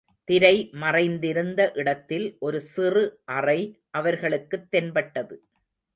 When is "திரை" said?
0.23-0.69